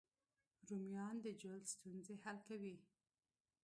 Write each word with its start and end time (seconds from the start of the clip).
رومیان 0.67 1.15
د 1.25 1.27
جلد 1.41 1.65
ستونزې 1.73 2.15
حل 2.23 2.37
کوي 2.47 2.75